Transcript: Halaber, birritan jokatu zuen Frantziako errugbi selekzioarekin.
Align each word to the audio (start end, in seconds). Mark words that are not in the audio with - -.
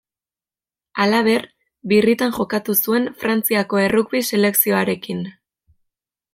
Halaber, 1.03 1.45
birritan 1.91 2.33
jokatu 2.39 2.77
zuen 2.85 3.07
Frantziako 3.21 3.83
errugbi 3.85 4.25
selekzioarekin. 4.33 5.25